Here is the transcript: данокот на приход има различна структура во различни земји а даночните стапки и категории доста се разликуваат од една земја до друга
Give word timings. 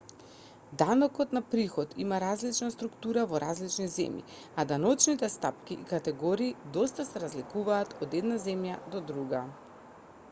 данокот 0.81 1.33
на 1.37 1.41
приход 1.49 1.91
има 2.05 2.19
различна 2.23 2.69
структура 2.75 3.25
во 3.33 3.41
различни 3.43 3.85
земји 3.97 4.25
а 4.63 4.67
даночните 4.73 5.31
стапки 5.35 5.77
и 5.79 5.87
категории 5.93 6.51
доста 6.81 7.07
се 7.11 7.25
разликуваат 7.27 7.97
од 8.07 8.19
една 8.25 8.41
земја 8.51 8.81
до 8.97 9.05
друга 9.15 9.45